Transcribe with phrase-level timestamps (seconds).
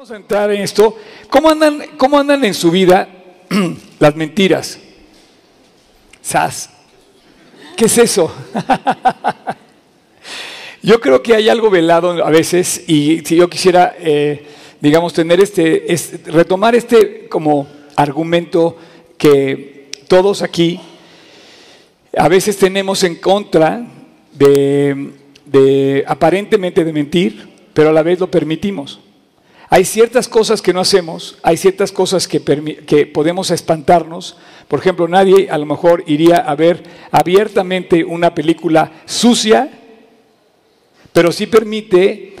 [0.00, 0.96] Vamos a entrar en esto.
[1.28, 3.06] ¿Cómo andan, cómo andan en su vida
[3.98, 4.78] las mentiras?
[6.22, 6.70] Sas.
[7.76, 8.34] ¿Qué es eso?
[10.82, 14.46] yo creo que hay algo velado a veces y si yo quisiera, eh,
[14.80, 15.84] digamos, tener este,
[16.28, 18.78] retomar este como argumento
[19.18, 20.80] que todos aquí
[22.16, 23.86] a veces tenemos en contra
[24.32, 25.10] de,
[25.44, 28.98] de aparentemente de mentir, pero a la vez lo permitimos.
[29.72, 32.40] Hay ciertas cosas que no hacemos, hay ciertas cosas que,
[33.14, 34.36] podemos espantarnos.
[34.66, 39.70] Por ejemplo, nadie a lo mejor iría a ver abiertamente una película sucia,
[41.12, 42.34] pero sí permite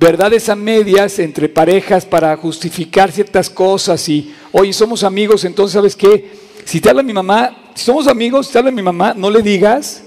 [0.00, 5.94] verdades a medias entre parejas para justificar ciertas cosas y, oye, somos amigos, entonces, ¿sabes
[5.94, 6.32] qué?
[6.64, 9.42] Si te habla mi mamá, si somos amigos, si te habla mi mamá, no le
[9.42, 10.03] digas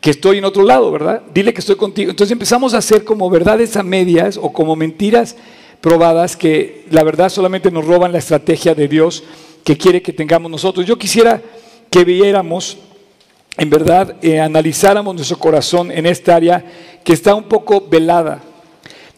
[0.00, 1.22] que estoy en otro lado, ¿verdad?
[1.34, 2.10] Dile que estoy contigo.
[2.10, 5.36] Entonces empezamos a hacer como verdades a medias o como mentiras
[5.80, 9.24] probadas que la verdad solamente nos roban la estrategia de Dios
[9.64, 10.86] que quiere que tengamos nosotros.
[10.86, 11.42] Yo quisiera
[11.90, 12.78] que viéramos,
[13.56, 16.64] en verdad, eh, analizáramos nuestro corazón en esta área
[17.04, 18.40] que está un poco velada.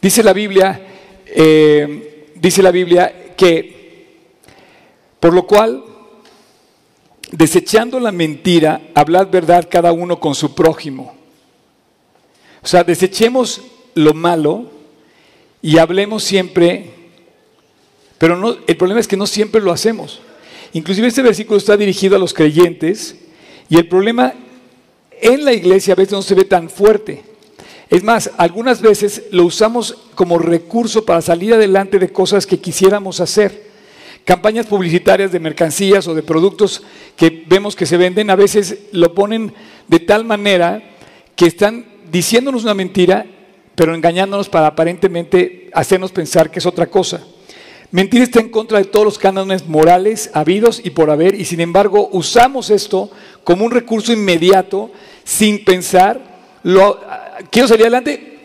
[0.01, 0.81] Dice la Biblia,
[1.27, 4.07] eh, dice la Biblia que,
[5.19, 5.83] por lo cual,
[7.31, 11.15] desechando la mentira, hablad verdad cada uno con su prójimo.
[12.61, 13.61] O sea, desechemos
[13.95, 14.69] lo malo
[15.61, 16.91] y hablemos siempre,
[18.17, 20.21] pero no, el problema es que no siempre lo hacemos.
[20.73, 23.15] Inclusive este versículo está dirigido a los creyentes
[23.69, 24.33] y el problema
[25.21, 27.23] en la iglesia a veces no se ve tan fuerte.
[27.89, 33.19] Es más, algunas veces lo usamos como recurso para salir adelante de cosas que quisiéramos
[33.19, 33.70] hacer.
[34.25, 36.83] Campañas publicitarias de mercancías o de productos
[37.15, 39.53] que vemos que se venden, a veces lo ponen
[39.87, 40.83] de tal manera
[41.35, 43.25] que están diciéndonos una mentira,
[43.75, 47.23] pero engañándonos para aparentemente hacernos pensar que es otra cosa.
[47.91, 51.59] Mentir está en contra de todos los cánones morales habidos y por haber, y sin
[51.59, 53.11] embargo usamos esto
[53.43, 54.91] como un recurso inmediato,
[55.23, 56.21] sin pensar,
[56.63, 56.99] lo,
[57.49, 58.39] quiero salir adelante,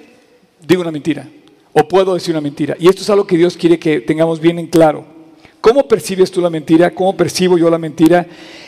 [0.67, 1.29] digo una mentira,
[1.73, 2.77] o puedo decir una mentira.
[2.81, 5.16] Y esto es algo que Dios quiere que tengamos bien en claro.
[5.67, 6.95] ¿Cómo percibes tú la mentira?
[6.95, 8.25] ¿Cómo percibo yo la mentira?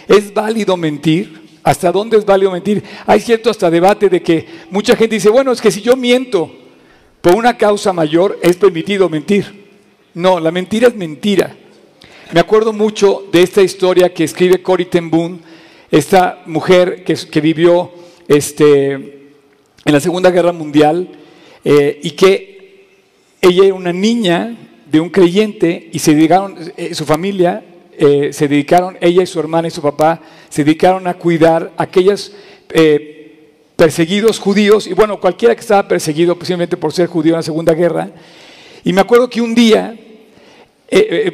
[0.09, 1.61] ¿Es válido mentir?
[1.63, 2.83] ¿Hasta dónde es válido mentir?
[3.07, 6.51] Hay cierto hasta debate de que mucha gente dice, bueno, es que si yo miento
[7.21, 9.69] por una causa mayor, es permitido mentir.
[10.13, 11.55] No, la mentira es mentira.
[12.33, 15.41] Me acuerdo mucho de esta historia que escribe Cory ten Boom,
[15.93, 17.93] esta mujer que, vivió
[18.27, 21.11] este, en la Segunda Guerra Mundial
[21.65, 22.89] eh, y que
[23.41, 27.65] ella era una niña de un creyente y se dedicaron, eh, su familia,
[27.97, 31.83] eh, se dedicaron, ella y su hermana y su papá, se dedicaron a cuidar a
[31.83, 32.33] aquellos
[32.71, 37.43] eh, perseguidos judíos, y bueno, cualquiera que estaba perseguido posiblemente por ser judío en la
[37.43, 38.11] Segunda Guerra.
[38.85, 39.97] Y me acuerdo que un día,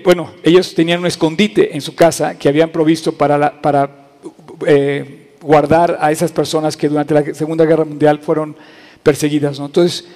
[0.02, 4.08] bueno, ellos tenían un escondite en su casa que habían provisto para, para
[5.40, 8.56] guardar a esas personas que durante la Segunda Guerra Mundial fueron
[9.02, 9.58] perseguidas.
[9.60, 9.66] ¿no?
[9.66, 10.06] Entonces,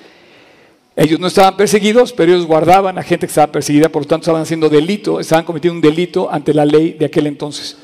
[1.01, 4.23] ellos no estaban perseguidos, pero ellos guardaban a gente que estaba perseguida, por lo tanto
[4.25, 7.77] estaban haciendo delito, estaban cometiendo un delito ante la ley de aquel entonces.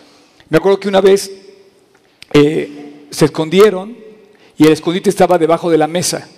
[0.49, 1.31] Me acuerdo que una vez
[2.33, 3.97] eh, se escondieron
[4.57, 6.29] y el escondite estaba debajo de la mesa,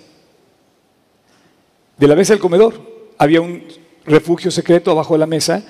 [1.97, 2.75] de la mesa del comedor.
[3.17, 3.63] Había un
[4.05, 5.63] refugio secreto abajo de la mesa.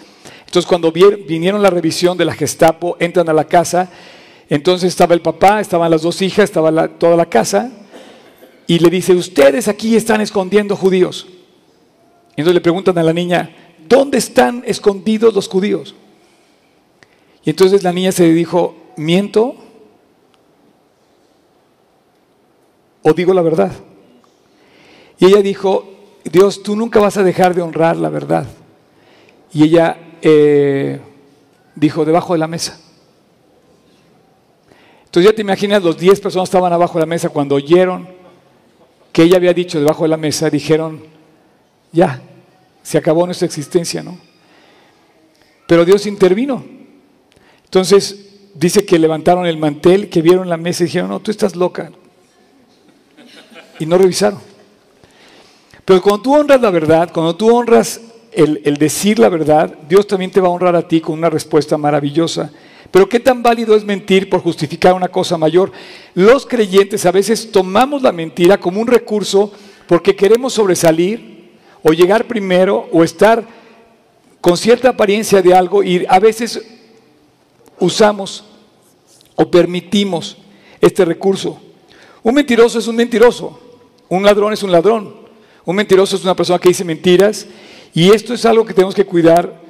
[0.45, 3.89] Entonces cuando vinieron la revisión de la Gestapo, entran a la casa,
[4.49, 7.71] entonces estaba el papá, estaban las dos hijas, estaba toda la casa
[8.67, 11.25] y le dice, ustedes aquí están escondiendo judíos.
[12.35, 13.49] Y entonces le preguntan a la niña,
[13.87, 15.95] ¿dónde están escondidos los judíos?
[17.45, 19.55] Y entonces la niña se dijo, ¿miento?
[23.01, 23.71] ¿O digo la verdad?
[25.17, 25.85] Y ella dijo,
[26.25, 28.45] Dios, tú nunca vas a dejar de honrar la verdad.
[29.53, 30.99] Y ella eh,
[31.73, 32.77] dijo, debajo de la mesa.
[35.05, 38.16] Entonces ya te imaginas, los 10 personas estaban abajo de la mesa cuando oyeron
[39.17, 41.01] que ella había dicho debajo de la mesa, dijeron,
[41.91, 42.21] ya,
[42.83, 44.15] se acabó nuestra existencia, ¿no?
[45.67, 46.63] Pero Dios intervino.
[47.63, 51.55] Entonces dice que levantaron el mantel, que vieron la mesa y dijeron, no, tú estás
[51.55, 51.91] loca.
[53.79, 54.39] Y no revisaron.
[55.83, 57.99] Pero cuando tú honras la verdad, cuando tú honras
[58.31, 61.31] el, el decir la verdad, Dios también te va a honrar a ti con una
[61.31, 62.51] respuesta maravillosa.
[62.91, 65.71] Pero ¿qué tan válido es mentir por justificar una cosa mayor?
[66.13, 69.51] Los creyentes a veces tomamos la mentira como un recurso
[69.87, 71.51] porque queremos sobresalir
[71.83, 73.45] o llegar primero o estar
[74.41, 76.65] con cierta apariencia de algo y a veces
[77.79, 78.45] usamos
[79.35, 80.37] o permitimos
[80.81, 81.59] este recurso.
[82.23, 83.59] Un mentiroso es un mentiroso,
[84.09, 85.15] un ladrón es un ladrón,
[85.65, 87.45] un mentiroso es una persona que dice mentiras
[87.93, 89.61] Y esto es algo que tenemos que cuidar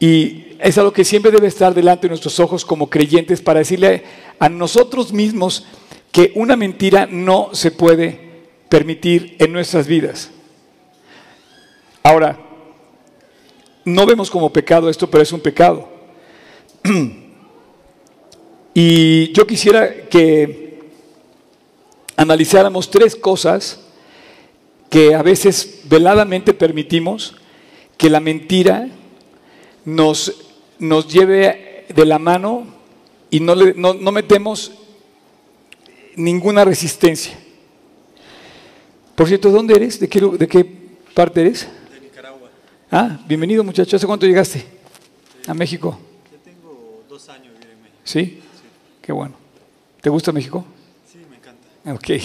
[0.00, 4.02] y es algo que siempre debe estar delante de nuestros ojos como creyentes para decirle
[4.38, 5.66] a nosotros mismos
[6.12, 8.28] que una mentira no se puede
[8.68, 10.30] permitir en nuestras vidas.
[12.02, 12.38] Ahora,
[13.84, 15.88] no vemos como pecado esto, pero es un pecado.
[18.80, 20.78] Y yo quisiera que
[22.16, 23.80] analizáramos tres cosas
[24.88, 27.34] que a veces veladamente permitimos
[27.96, 28.88] que la mentira
[29.84, 30.47] nos,
[30.78, 32.66] nos lleve de la mano
[33.30, 34.72] y no, le, no, no metemos
[36.16, 37.38] ninguna resistencia.
[39.14, 39.98] Por cierto, ¿dónde eres?
[39.98, 40.64] ¿De qué, de qué
[41.14, 41.68] parte eres?
[41.92, 42.50] De Nicaragua.
[42.90, 43.96] Ah, bienvenido muchacho.
[43.96, 44.64] ¿Hace cuánto llegaste
[45.46, 45.98] a México?
[46.30, 48.00] Yo tengo dos años viviendo en México.
[48.04, 48.40] ¿Sí?
[49.02, 49.34] Qué bueno.
[50.00, 50.64] ¿Te gusta México?
[51.10, 51.92] Sí, me encanta.
[51.92, 52.20] Ok.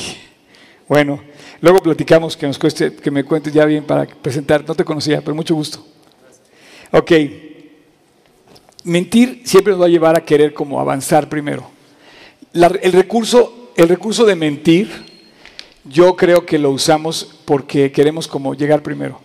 [0.87, 1.23] Bueno,
[1.61, 4.63] luego platicamos que nos cueste, que me cuentes ya bien para presentar.
[4.67, 5.83] No te conocía, pero mucho gusto.
[6.91, 7.11] Ok.
[8.83, 11.69] Mentir siempre nos va a llevar a querer como avanzar primero.
[12.53, 14.89] El, recurso, el recurso de mentir,
[15.85, 19.19] yo creo que lo usamos porque queremos como llegar primero.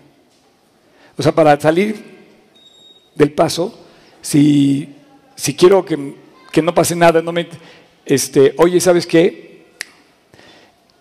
[1.16, 2.02] O sea, para salir
[3.16, 3.76] del paso,
[4.22, 4.94] si,
[5.34, 6.14] si quiero que,
[6.52, 7.49] que no pase nada, no me,
[8.06, 9.66] este, oye, ¿sabes qué?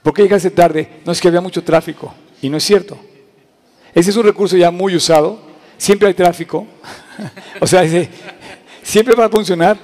[0.01, 0.89] ¿Por qué llegaste tarde?
[1.05, 2.13] No es que había mucho tráfico.
[2.41, 2.97] Y no es cierto.
[3.93, 5.39] Ese es un recurso ya muy usado.
[5.77, 6.65] Siempre hay tráfico.
[7.59, 8.09] o sea, ese-
[8.87, 9.77] siempre va a funcionar.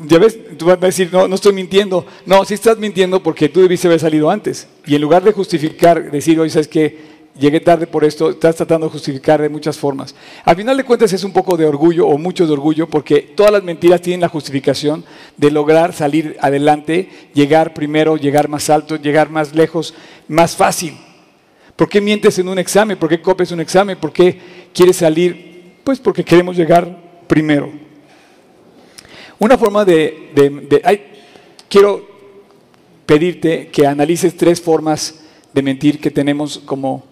[0.00, 2.04] Ya ves, tú vas a decir, no, no estoy mintiendo.
[2.26, 4.66] No, sí estás mintiendo porque tú debiste haber salido antes.
[4.86, 7.14] Y en lugar de justificar, decir, oye, ¿sabes qué?
[7.38, 10.14] Llegué tarde por esto, estás tratando de justificar de muchas formas.
[10.44, 13.50] Al final de cuentas es un poco de orgullo o mucho de orgullo porque todas
[13.50, 15.04] las mentiras tienen la justificación
[15.36, 19.94] de lograr salir adelante, llegar primero, llegar más alto, llegar más lejos,
[20.28, 20.96] más fácil.
[21.74, 22.96] ¿Por qué mientes en un examen?
[22.96, 23.98] ¿Por qué copias un examen?
[23.98, 24.38] ¿Por qué
[24.72, 25.74] quieres salir?
[25.82, 26.96] Pues porque queremos llegar
[27.26, 27.83] primero.
[29.38, 30.80] Una forma de...
[30.84, 31.02] ay,
[31.68, 32.06] quiero
[33.06, 35.20] pedirte que analices tres formas
[35.52, 37.04] de mentir que tenemos como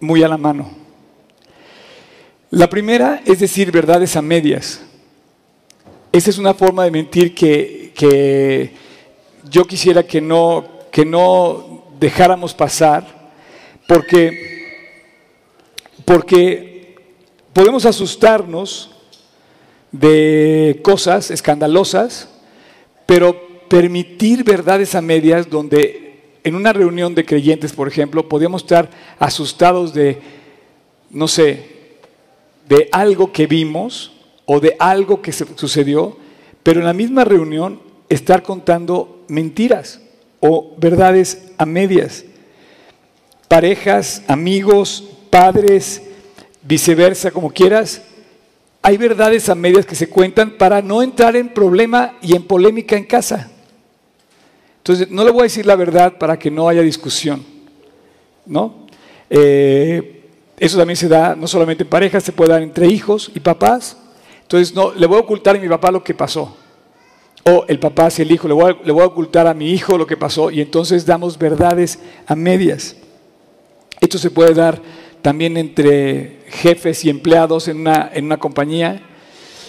[0.00, 0.70] muy a la mano.
[2.50, 4.80] La primera es decir verdades a medias.
[6.12, 8.72] Esa es una forma de mentir que, que
[9.50, 13.32] yo quisiera que no, que no dejáramos pasar,
[13.86, 14.66] porque,
[16.04, 16.96] porque
[17.52, 18.93] podemos asustarnos
[19.94, 22.28] de cosas escandalosas,
[23.06, 28.90] pero permitir verdades a medias donde en una reunión de creyentes, por ejemplo, podíamos estar
[29.20, 30.18] asustados de,
[31.10, 31.74] no sé,
[32.68, 34.10] de algo que vimos
[34.46, 36.16] o de algo que sucedió,
[36.64, 40.00] pero en la misma reunión estar contando mentiras
[40.40, 42.24] o verdades a medias.
[43.46, 46.02] Parejas, amigos, padres,
[46.62, 48.02] viceversa, como quieras,
[48.86, 52.98] hay verdades a medias que se cuentan para no entrar en problema y en polémica
[52.98, 53.50] en casa.
[54.76, 57.42] Entonces, no le voy a decir la verdad para que no haya discusión,
[58.44, 58.84] ¿no?
[59.30, 60.24] Eh,
[60.58, 63.96] eso también se da no solamente en parejas, se puede dar entre hijos y papás.
[64.42, 66.54] Entonces, no, le voy a ocultar a mi papá lo que pasó.
[67.44, 69.96] O el papá hacia el hijo, le voy, le voy a ocultar a mi hijo
[69.96, 72.96] lo que pasó y entonces damos verdades a medias.
[73.98, 74.78] Esto se puede dar
[75.22, 79.02] también entre jefes y empleados en una, en una compañía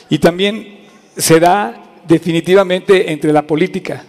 [0.09, 0.85] y también
[1.17, 4.03] se da definitivamente entre la política.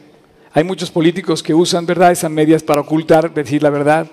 [0.52, 4.06] Hay muchos políticos que usan verdades a medias para ocultar, decir la verdad,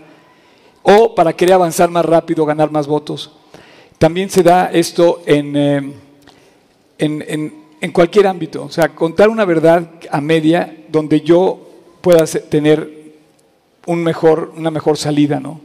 [0.81, 3.31] o para querer avanzar más rápido, ganar más votos.
[3.97, 5.93] También se da esto en, eh,
[6.97, 12.25] en, en- en cualquier ámbito, o sea, contar una verdad a media donde yo pueda
[12.25, 13.11] tener
[13.85, 15.59] un mejor, una mejor salida, ¿no?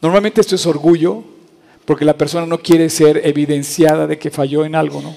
[0.00, 1.22] Normalmente esto es orgullo,
[1.84, 5.16] porque la persona no quiere ser evidenciada de que falló en algo, ¿no?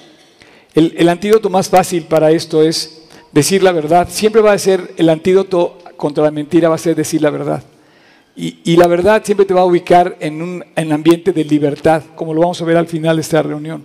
[0.74, 4.08] El, antídoto más fácil para esto es decir la verdad.
[4.10, 7.62] Siempre va a ser el antídoto contra la mentira, va a ser decir la verdad.
[8.36, 12.34] Y, la verdad siempre te va a ubicar en un en ambiente de libertad, como
[12.34, 13.84] lo vamos a ver al final de esta reunión.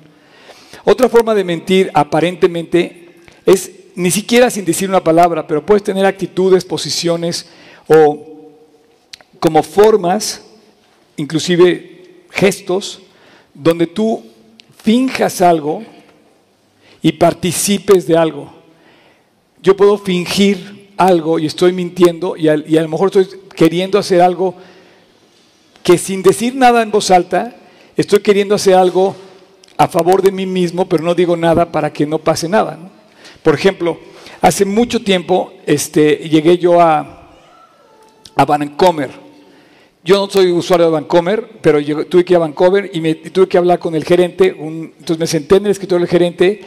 [0.83, 6.05] Otra forma de mentir aparentemente es ni siquiera sin decir una palabra, pero puedes tener
[6.05, 7.47] actitudes, posiciones
[7.87, 8.49] o
[9.39, 10.41] como formas,
[11.15, 11.90] inclusive
[12.31, 13.01] gestos,
[13.53, 14.23] donde tú
[14.83, 15.83] finjas algo
[17.01, 18.51] y participes de algo.
[19.61, 23.99] Yo puedo fingir algo y estoy mintiendo y, al- y a lo mejor estoy queriendo
[23.99, 24.55] hacer algo
[25.83, 27.55] que sin decir nada en voz alta,
[27.97, 29.15] estoy queriendo hacer algo
[29.77, 32.77] a favor de mí mismo, pero no digo nada para que no pase nada.
[33.41, 33.99] Por ejemplo,
[34.41, 37.31] hace mucho tiempo este, llegué yo a,
[38.35, 39.09] a Vancomer,
[40.03, 43.47] yo no soy usuario de Vancomer, pero tuve que ir a Vancomer y, me, tuve
[43.47, 44.53] que hablar con el gerente.
[44.57, 46.61] un- entonces me senté en el escritorio del gerente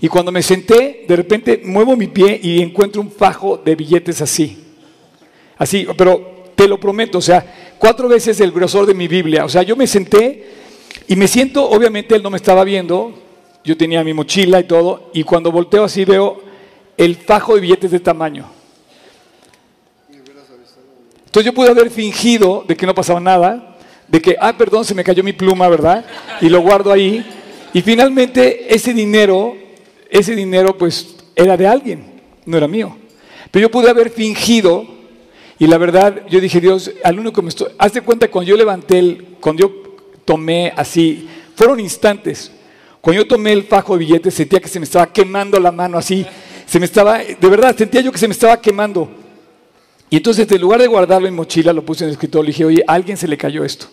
[0.00, 4.22] y cuando me senté, de repente muevo mi pie y encuentro un fajo de billetes
[4.22, 4.64] así.
[5.58, 9.44] Así, pero te lo prometo, o sea, cuatro veces el grosor de mi Biblia.
[9.44, 10.46] O sea, yo me senté
[11.06, 13.12] y me siento, obviamente él no me estaba viendo,
[13.64, 16.40] yo tenía mi mochila y todo, y cuando volteo así veo
[16.96, 18.57] el fajo de billetes de tamaño.
[21.28, 23.76] Entonces yo pude haber fingido de que no pasaba nada,
[24.08, 26.02] de que, ah, perdón, se me cayó mi pluma, ¿verdad?
[26.40, 27.22] Y lo guardo ahí.
[27.74, 29.54] Y finalmente ese dinero,
[30.08, 32.02] ese dinero pues era de alguien,
[32.46, 32.96] no era mío.
[33.50, 34.86] Pero yo pude haber fingido
[35.58, 37.68] y la verdad yo dije, Dios, al único que me estoy...
[37.76, 39.72] Haz de cuenta cuando yo levanté el, cuando yo
[40.24, 42.50] tomé así, fueron instantes.
[43.02, 45.98] Cuando yo tomé el fajo de billetes sentía que se me estaba quemando la mano
[45.98, 46.24] así,
[46.64, 49.10] se me estaba, de verdad, sentía yo que se me estaba quemando.
[50.10, 52.44] Y entonces, en lugar de guardarlo en mochila, lo puse en el escritorio.
[52.44, 53.86] Le dije, oye, alguien se le cayó esto.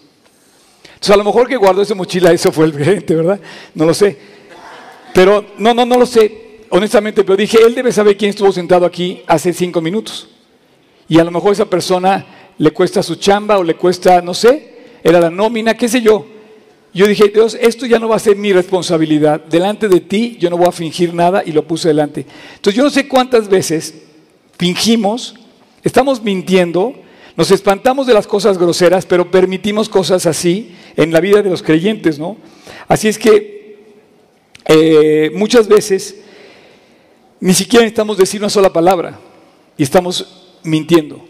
[0.86, 3.40] Entonces, a lo mejor que guardó esa mochila, eso fue el gerente, ¿verdad?
[3.74, 4.18] No lo sé.
[5.14, 7.24] Pero, no, no, no lo sé, honestamente.
[7.24, 10.30] Pero dije, él debe saber quién estuvo sentado aquí hace cinco minutos.
[11.08, 12.26] Y a lo mejor esa persona
[12.58, 16.26] le cuesta su chamba o le cuesta, no sé, era la nómina, qué sé yo.
[16.94, 19.42] Yo dije, Dios, esto ya no va a ser mi responsabilidad.
[19.42, 22.26] Delante de ti yo no voy a fingir nada y lo puse delante.
[22.56, 23.96] Entonces yo no sé cuántas veces
[24.58, 25.36] fingimos,
[25.86, 26.96] estamos mintiendo,
[27.38, 31.62] nos espantamos de las cosas groseras, pero permitimos cosas así en la vida de los
[31.62, 32.38] creyentes, ¿no?
[32.88, 33.78] Así es que
[34.66, 36.16] eh, muchas veces
[37.40, 39.20] ni siquiera necesitamos decir una sola palabra
[39.78, 41.24] y estamos mintiendo.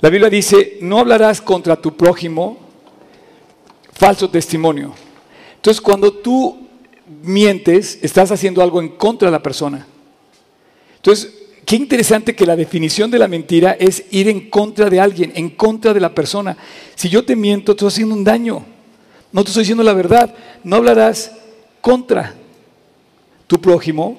[0.00, 2.58] La Biblia dice, no hablarás contra tu prójimo
[3.92, 4.94] falso testimonio.
[5.56, 6.68] Entonces, cuando tú
[7.22, 9.86] mientes, estás haciendo algo en contra de la persona.
[10.96, 11.35] Entonces,
[11.66, 15.50] qué interesante que la definición de la mentira es ir en contra de alguien, en
[15.50, 16.56] contra de la persona.
[16.94, 18.64] Si yo te miento, te estoy haciendo un daño.
[19.32, 20.32] No te estoy diciendo la verdad.
[20.62, 21.32] No hablarás
[21.80, 22.34] contra
[23.48, 24.18] tu prójimo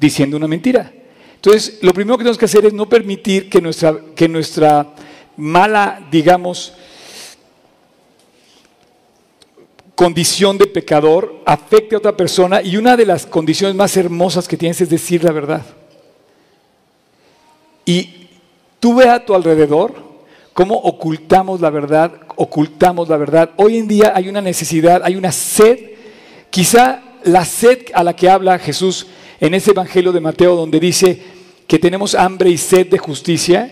[0.00, 0.92] diciendo una mentira.
[1.34, 4.94] Entonces, lo primero que tenemos que hacer es no permitir que nuestra, que nuestra
[5.36, 6.74] mala, digamos,
[9.94, 14.56] condición de pecador afecte a otra persona y una de las condiciones más hermosas que
[14.56, 15.64] tienes es decir la verdad.
[17.84, 18.28] Y
[18.80, 19.94] tú ve a tu alrededor
[20.52, 23.50] cómo ocultamos la verdad, ocultamos la verdad.
[23.56, 25.78] Hoy en día hay una necesidad, hay una sed,
[26.50, 29.06] quizá la sed a la que habla Jesús
[29.40, 31.20] en ese Evangelio de Mateo donde dice
[31.66, 33.70] que tenemos hambre y sed de justicia,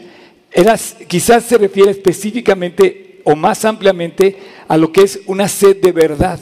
[0.51, 0.77] era,
[1.07, 4.37] quizás se refiere específicamente o más ampliamente
[4.69, 6.41] a lo que es una sed de verdad,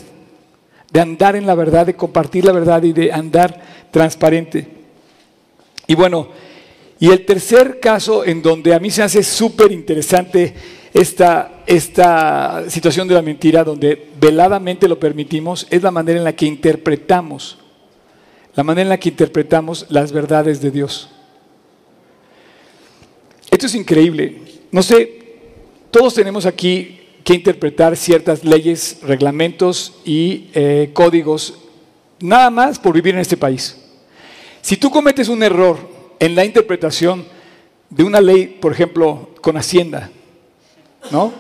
[0.90, 3.60] de andar en la verdad, de compartir la verdad y de andar
[3.90, 4.68] transparente.
[5.86, 6.28] Y bueno,
[7.00, 10.52] y el tercer caso en donde a mí se hace súper interesante
[10.92, 16.36] esta, esta situación de la mentira, donde veladamente lo permitimos, es la manera en la
[16.36, 17.56] que interpretamos,
[18.54, 21.08] la manera en la que interpretamos las verdades de Dios.
[23.50, 24.42] Esto es increíble.
[24.70, 25.20] No sé,
[25.90, 31.54] todos tenemos aquí que interpretar ciertas leyes, reglamentos y eh, códigos,
[32.20, 33.76] nada más por vivir en este país.
[34.60, 35.89] Si tú cometes un error
[36.20, 37.24] en la interpretación
[37.88, 40.10] de una ley, por ejemplo, con Hacienda,
[41.10, 41.32] ¿no?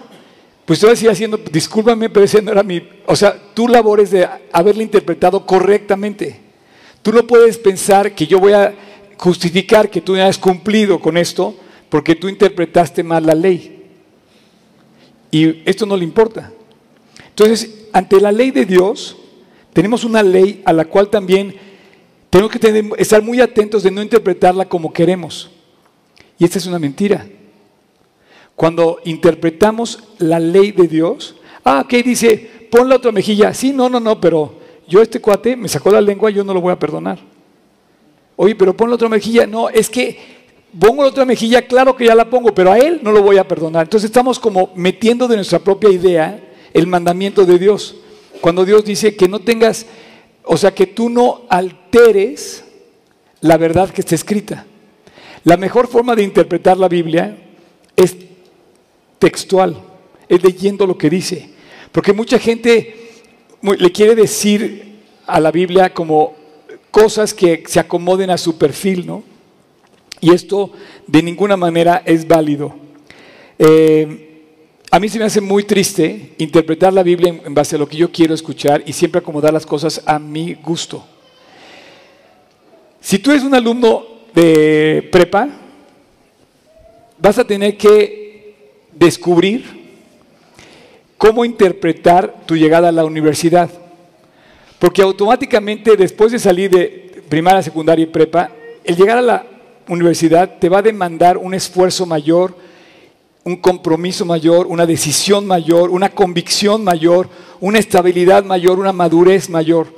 [0.64, 4.12] Pues a ir haciendo, discúlpame, pero ese no era mi, o sea, tu labor es
[4.12, 6.40] de haberla interpretado correctamente.
[7.02, 8.74] Tú no puedes pensar que yo voy a
[9.16, 11.56] justificar que tú ya has cumplido con esto
[11.88, 13.84] porque tú interpretaste mal la ley.
[15.30, 16.52] Y esto no le importa.
[17.28, 19.16] Entonces, ante la ley de Dios,
[19.72, 21.54] tenemos una ley a la cual también
[22.30, 25.50] tenemos que tener, estar muy atentos de no interpretarla como queremos.
[26.38, 27.26] Y esta es una mentira.
[28.54, 33.52] Cuando interpretamos la ley de Dios, ah, ok, dice, pon la otra mejilla.
[33.52, 34.54] Sí, no, no, no, pero
[34.86, 37.18] yo este cuate me sacó la lengua, yo no lo voy a perdonar.
[38.36, 39.46] Oye, pero pon la otra mejilla.
[39.46, 40.18] No, es que
[40.78, 43.38] pongo la otra mejilla, claro que ya la pongo, pero a él no lo voy
[43.38, 43.86] a perdonar.
[43.86, 46.40] Entonces estamos como metiendo de nuestra propia idea
[46.72, 47.96] el mandamiento de Dios.
[48.40, 49.86] Cuando Dios dice que no tengas,
[50.52, 52.64] o sea, que tú no alteres
[53.40, 54.66] la verdad que está escrita.
[55.44, 57.38] La mejor forma de interpretar la Biblia
[57.94, 58.16] es
[59.20, 59.80] textual,
[60.28, 61.50] es leyendo lo que dice.
[61.92, 63.12] Porque mucha gente
[63.62, 66.34] le quiere decir a la Biblia como
[66.90, 69.22] cosas que se acomoden a su perfil, ¿no?
[70.20, 70.72] Y esto
[71.06, 72.74] de ninguna manera es válido.
[73.56, 74.29] Eh,
[74.90, 77.96] a mí se me hace muy triste interpretar la Biblia en base a lo que
[77.96, 81.04] yo quiero escuchar y siempre acomodar las cosas a mi gusto.
[83.00, 84.04] Si tú eres un alumno
[84.34, 85.48] de prepa,
[87.18, 88.54] vas a tener que
[88.92, 89.64] descubrir
[91.16, 93.70] cómo interpretar tu llegada a la universidad.
[94.80, 98.50] Porque automáticamente después de salir de primaria, secundaria y prepa,
[98.82, 99.46] el llegar a la
[99.86, 102.56] universidad te va a demandar un esfuerzo mayor,
[103.44, 107.28] un compromiso mayor, una decisión mayor, una convicción mayor,
[107.60, 109.88] una estabilidad mayor, una madurez mayor.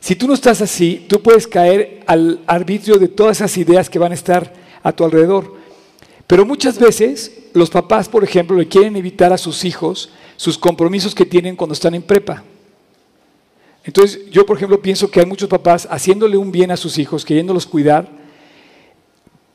[0.00, 3.98] Si tú no estás así, tú puedes caer al arbitrio de todas esas ideas que
[3.98, 4.52] van a estar
[4.82, 5.54] a tu alrededor.
[6.26, 11.14] Pero muchas veces los papás, por ejemplo, le quieren evitar a sus hijos sus compromisos
[11.14, 12.44] que tienen cuando están en prepa.
[13.84, 17.24] Entonces, yo, por ejemplo, pienso que hay muchos papás haciéndole un bien a sus hijos,
[17.24, 18.08] queriéndolos cuidar,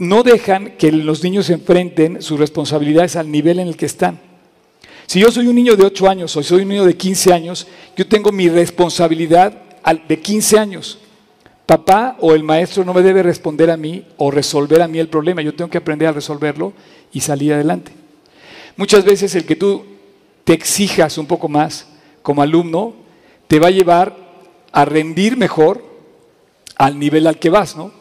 [0.02, 4.20] no dejan que los niños enfrenten sus responsabilidades al nivel en el que están.
[5.06, 7.68] Si yo soy un niño de 8 años o soy un niño de 15 años,
[7.96, 9.54] yo tengo mi responsabilidad
[10.08, 10.98] de 15 años.
[11.68, 15.08] Papá o el maestro no me debe responder a mí o resolver a mí el
[15.08, 15.44] problema.
[15.44, 16.74] Yo tengo que aprender a resolverlo
[17.14, 17.92] y salir adelante.
[18.78, 19.86] Muchas veces el que tú
[20.46, 21.86] te exijas un poco más
[22.24, 22.96] como alumno
[23.48, 24.18] te va a llevar
[24.72, 25.86] a rendir mejor
[26.76, 28.01] al nivel al que vas, ¿no?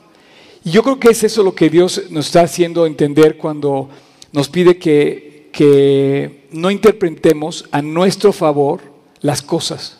[0.64, 3.88] Y yo creo que es eso lo que Dios nos está haciendo entender cuando
[4.32, 8.82] nos pide que, que no interpretemos a nuestro favor
[9.20, 9.98] las cosas.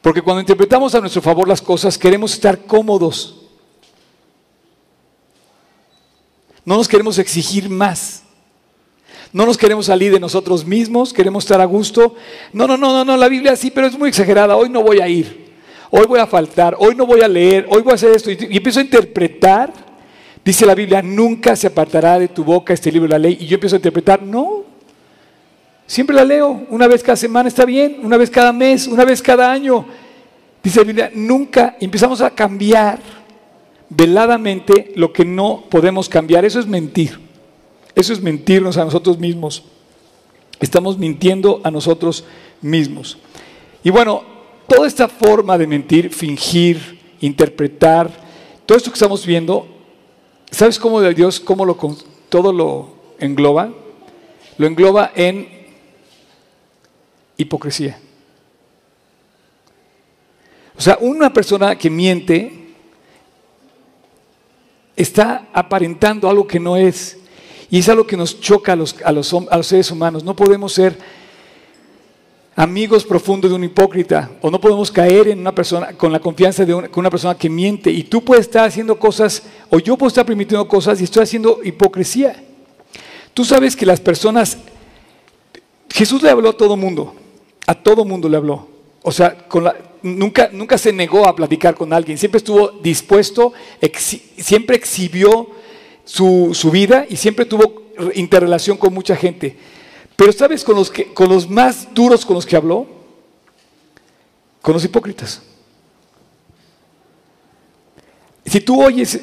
[0.00, 3.40] Porque cuando interpretamos a nuestro favor las cosas, queremos estar cómodos.
[6.64, 8.22] No nos queremos exigir más.
[9.32, 12.14] No nos queremos salir de nosotros mismos, queremos estar a gusto.
[12.52, 14.56] No, no, no, no, no, la Biblia sí, pero es muy exagerada.
[14.56, 15.41] Hoy no voy a ir
[15.94, 18.30] hoy voy a faltar, hoy no voy a leer, hoy voy a hacer esto.
[18.30, 19.72] Y, empiezo a interpretar,
[20.42, 23.36] dice la Biblia, nunca se apartará de tu boca este libro de la ley.
[23.38, 24.64] Y yo empiezo a interpretar, no,
[25.86, 29.20] siempre la leo, una vez cada semana está bien, una vez cada mes, una vez
[29.20, 29.84] cada año.
[30.62, 32.98] Dice la Biblia, nunca empezamos a cambiar
[33.90, 36.46] veladamente lo que no podemos cambiar.
[36.46, 37.20] Eso es mentir.
[37.94, 39.64] Eso es mentirnos a nosotros mismos.
[40.58, 42.24] Estamos mintiendo a nosotros
[42.62, 43.18] mismos.
[43.84, 44.31] Y bueno,
[44.74, 48.10] toda esta forma de mentir, fingir, interpretar,
[48.64, 49.66] todo esto que estamos viendo,
[50.50, 51.76] ¿sabes cómo de Dios, cómo lo,
[52.30, 53.70] todo lo engloba?
[54.56, 55.46] Lo engloba en
[57.36, 57.98] hipocresía.
[60.76, 62.74] O sea, una persona que miente
[64.96, 67.18] está aparentando algo que no es.
[67.70, 70.24] Y es algo que nos choca a los, a los, a los seres humanos.
[70.24, 70.98] No podemos ser
[72.54, 76.64] amigos profundos de un hipócrita o no podemos caer en una persona con la confianza
[76.64, 80.26] de una, persona que miente y tú puedes estar haciendo cosas o yo puedo estar
[80.26, 82.42] permitiendo cosas y estoy haciendo hipocresía.
[83.32, 84.58] Tú sabes que las personas
[85.88, 87.14] Jesús le habló a todo mundo,
[87.66, 88.68] a todo mundo le habló.
[89.02, 89.46] O sea,
[90.02, 93.52] nunca, nunca se negó a platicar con alguien, siempre estuvo dispuesto,
[94.36, 95.48] siempre exhibió
[96.04, 97.82] su, su vida y siempre tuvo
[98.14, 99.56] interrelación con mucha gente.
[100.16, 102.86] Pero ¿sabes con los, que, con los más duros con los que habló?
[104.60, 105.42] Con los hipócritas.
[108.44, 109.20] Si tú oyes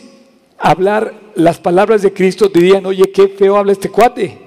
[0.58, 4.38] hablar las palabras de Cristo, te dirían, oye, qué feo habla este cuate.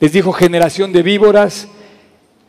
[0.00, 1.68] Les dijo generación de víboras,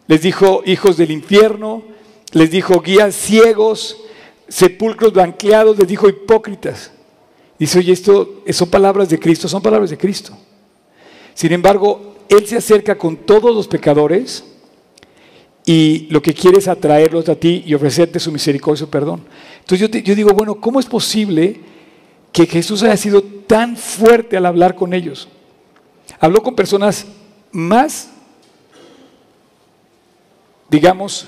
[0.07, 1.83] les dijo hijos del infierno,
[2.31, 3.97] les dijo guías ciegos,
[4.47, 6.91] sepulcros blanqueados, les dijo hipócritas.
[7.57, 10.37] Dice, oye, esto son palabras de Cristo, son palabras de Cristo.
[11.33, 14.43] Sin embargo, él se acerca con todos los pecadores
[15.65, 19.23] y lo que quiere es atraerlos a ti y ofrecerte su misericordia y su perdón.
[19.59, 21.59] Entonces yo, yo digo, bueno, ¿cómo es posible
[22.31, 25.27] que Jesús haya sido tan fuerte al hablar con ellos?
[26.19, 27.07] Habló con personas
[27.51, 28.11] más,
[30.69, 31.27] digamos,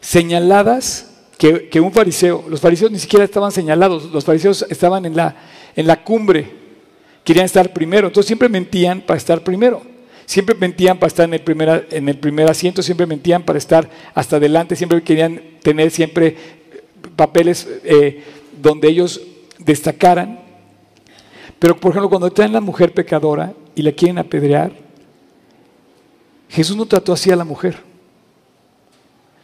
[0.00, 2.44] señaladas que, que, un fariseo.
[2.48, 5.34] Los fariseos ni siquiera estaban señalados, los fariseos estaban en la,
[5.74, 6.52] en la cumbre,
[7.24, 9.97] querían estar primero, entonces siempre mentían para estar primero.
[10.28, 13.88] Siempre mentían para estar en el, primer, en el primer asiento, siempre mentían para estar
[14.12, 16.36] hasta adelante, siempre querían tener siempre
[17.16, 18.22] papeles eh,
[18.60, 19.22] donde ellos
[19.58, 20.40] destacaran.
[21.58, 24.70] Pero, por ejemplo, cuando traen la mujer pecadora y la quieren apedrear,
[26.50, 27.78] Jesús no trató así a la mujer.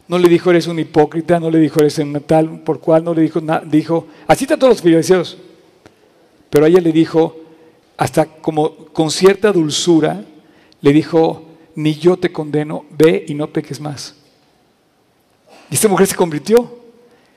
[0.06, 3.14] No le dijo, eres un hipócrita, no le dijo, eres un tal, por cual, no
[3.14, 3.62] le dijo nada.
[3.64, 5.38] Dijo, así trató a los fariseos.
[6.50, 7.40] Pero ella le dijo,
[7.96, 10.22] hasta como con cierta dulzura,
[10.84, 11.42] le dijo,
[11.76, 14.14] ni yo te condeno, ve y no peques más.
[15.70, 16.76] Y esta mujer se convirtió.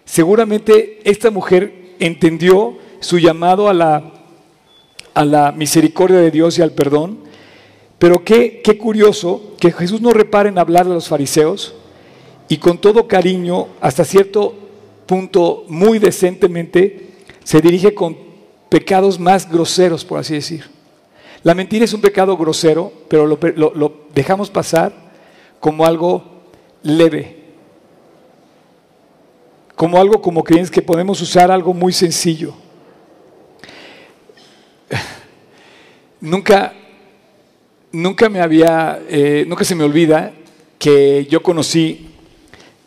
[0.03, 4.11] Seguramente esta mujer entendió su llamado a la,
[5.13, 7.19] a la misericordia de Dios y al perdón.
[7.97, 11.73] Pero qué, qué curioso que Jesús no repare en hablar a los fariseos
[12.49, 14.55] y con todo cariño, hasta cierto
[15.05, 17.11] punto muy decentemente,
[17.45, 18.17] se dirige con
[18.67, 20.76] pecados más groseros, por así decir.
[21.43, 23.37] La mentira es un pecado grosero, pero lo,
[23.75, 24.91] lo- dejamos pasar
[25.59, 26.23] como algo
[26.83, 27.35] leve.
[29.75, 32.53] Como algo como creyentes que podemos usar algo muy sencillo.
[36.19, 36.73] Nunca,
[37.91, 40.33] nunca me había, eh, nunca se me olvida
[40.79, 42.07] que yo conocí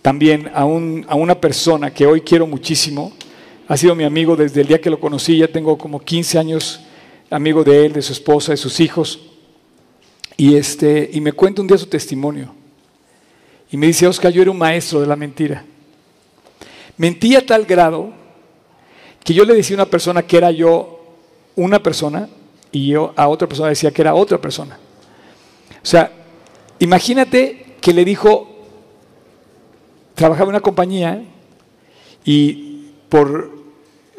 [0.02, 3.12] también a, un- a una persona que hoy quiero muchísimo.
[3.68, 6.80] Ha sido mi amigo desde el día que lo conocí, ya tengo como 15 años
[7.30, 9.20] amigo de él, de su esposa, de sus hijos.
[10.36, 12.52] Y, este, y me cuenta un día su testimonio.
[13.70, 15.64] Y me dice, Oscar, yo era un maestro de la mentira.
[16.96, 18.12] Mentía a tal grado
[19.24, 20.98] que yo le decía a una persona que era yo
[21.56, 22.28] una persona
[22.72, 24.78] y yo a otra persona decía que era otra persona.
[25.82, 26.12] O sea,
[26.78, 28.48] imagínate que le dijo,
[30.14, 31.22] trabajaba en una compañía
[32.24, 33.50] y por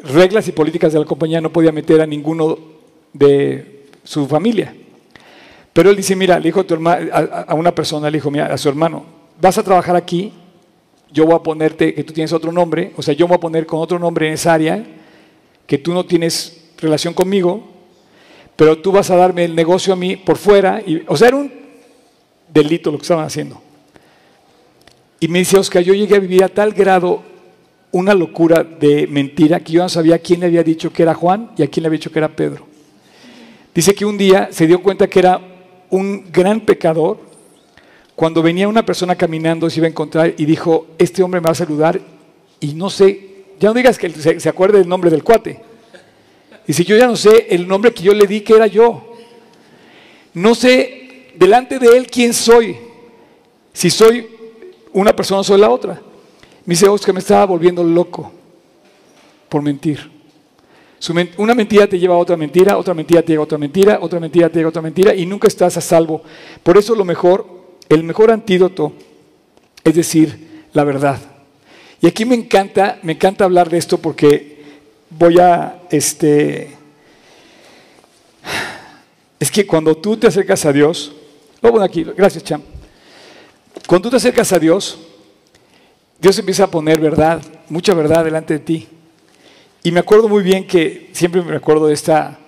[0.02, 2.71] reglas y políticas de la compañía no podía meter a ninguno
[3.12, 4.74] de su familia.
[5.72, 7.08] Pero él dice, mira, le dijo a, tu herma-
[7.48, 9.04] a- una persona, le dijo, mira, a su hermano,
[9.40, 10.32] vas a trabajar aquí,
[11.10, 13.66] yo voy a ponerte que tú tienes otro nombre, o sea, yo voy a poner
[13.66, 14.84] con otro nombre en esa área,
[15.66, 17.68] que tú no tienes relación conmigo,
[18.56, 20.82] pero tú vas a darme el negocio a mí por fuera.
[20.84, 21.50] Y, o sea, era un
[22.52, 23.60] delito lo que estaban haciendo.
[25.20, 27.22] Y me dice, Oscar, yo llegué a vivir a tal grado
[27.92, 31.52] una locura de mentira que yo no sabía quién le había dicho que era Juan
[31.56, 32.66] y a quién le había dicho que era Pedro.
[33.74, 35.40] Dice que un día se dio cuenta que era
[35.90, 37.32] un gran pecador
[38.14, 41.52] cuando venía una persona caminando, se iba a encontrar y dijo, este hombre me va
[41.52, 42.00] a saludar
[42.60, 45.60] y no sé, ya no digas que se, acuerde del nombre del cuate.
[46.66, 49.16] Dice, yo ya no sé el nombre que yo le di que era yo.
[50.34, 52.76] No sé delante de él quién soy.
[53.72, 54.28] Si soy
[54.92, 56.00] una persona o soy la otra.
[56.64, 58.30] Me dice, Oscar, me estaba volviendo loco
[59.48, 60.11] por mentir.
[61.36, 64.20] Una mentira te lleva a otra mentira, otra mentira te lleva a otra mentira, otra
[64.20, 66.22] mentira te lleva a otra mentira y nunca estás a salvo.
[66.62, 67.46] Por eso lo mejor,
[67.88, 68.92] el mejor antídoto
[69.82, 71.18] es decir la verdad.
[72.00, 74.62] Y aquí me encanta, me encanta hablar de esto porque
[75.10, 76.76] voy a, este,
[79.40, 81.12] es que cuando tú te acercas a Dios,
[81.60, 82.62] lo bueno aquí, gracias Cham.
[83.88, 84.98] Cuando tú te acercas a Dios,
[86.20, 88.88] Dios empieza a poner verdad, mucha verdad delante de ti.
[89.82, 92.38] Y me acuerdo muy bien que siempre me acuerdo de esta,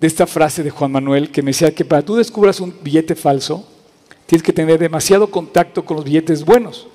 [0.00, 3.14] de esta frase de Juan Manuel que me decía que para tú descubras un billete
[3.16, 3.66] falso,
[4.26, 6.86] tienes que tener demasiado contacto con los billetes buenos.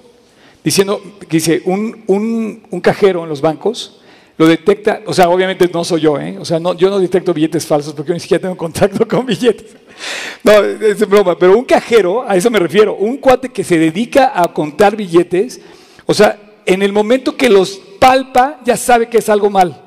[0.64, 4.00] Diciendo, que dice, un, un- un cajero en los bancos
[4.38, 6.38] lo detecta, o sea, obviamente no soy yo, ¿eh?
[6.40, 9.26] o sea, no, yo no detecto billetes falsos porque yo ni siquiera tengo contacto con
[9.28, 9.76] billetes.
[10.44, 14.32] No, es broma, pero un cajero, a eso me refiero, un cuate que se dedica
[14.36, 15.62] a contar billetes,
[16.06, 19.82] o sea, en el momento que los palpa, ya sabe que es algo mal.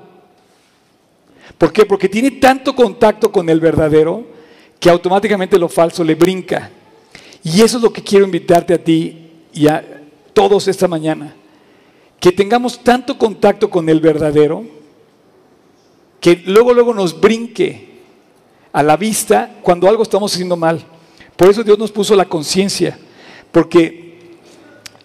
[1.57, 1.85] ¿Por qué?
[1.85, 4.27] Porque tiene tanto contacto con el verdadero
[4.79, 6.71] que automáticamente lo falso le brinca.
[7.43, 11.35] Y eso es lo que quiero invitarte a ti y a todos esta mañana.
[12.21, 14.65] Que tengamos tanto contacto con el verdadero
[16.21, 17.89] que luego, luego nos brinque
[18.73, 20.85] a la vista cuando algo estamos haciendo mal.
[21.37, 22.99] Por eso Dios nos puso la conciencia.
[23.53, 24.39] Porque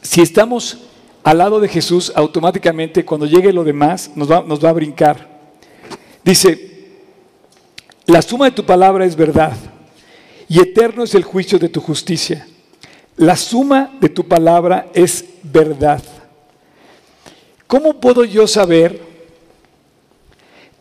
[0.02, 0.80] si estamos
[1.24, 5.30] al lado de Jesús, automáticamente cuando llegue lo demás nos va, a brincar.
[6.24, 6.88] Dice,
[8.06, 9.56] la suma de tu palabra es verdad
[10.50, 12.46] y eterno es el juicio de tu justicia.
[13.16, 16.04] La suma de tu palabra es verdad.
[17.68, 19.00] ¿Cómo puedo yo saber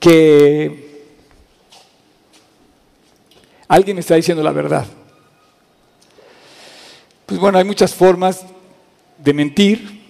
[0.01, 1.07] que
[3.69, 4.87] alguien está diciendo la verdad?
[7.27, 8.45] Pues bueno, hay muchas formas
[9.19, 10.02] de mentir,